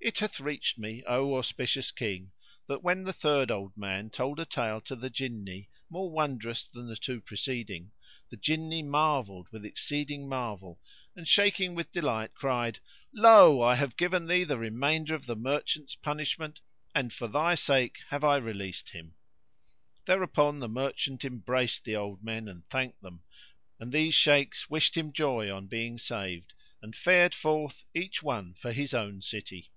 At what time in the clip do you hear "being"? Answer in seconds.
25.66-25.98